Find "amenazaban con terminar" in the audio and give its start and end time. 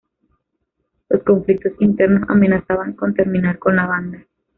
2.27-3.59